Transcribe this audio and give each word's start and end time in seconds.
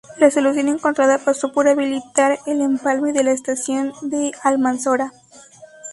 La 0.17 0.31
solución 0.31 0.67
encontrada 0.67 1.19
pasó 1.19 1.51
por 1.51 1.67
habilitar 1.69 2.39
el 2.47 2.61
empalme 2.61 3.13
de 3.13 3.23
la 3.23 3.33
estación 3.33 3.93
de 4.01 4.31
Almanzora. 4.43 5.11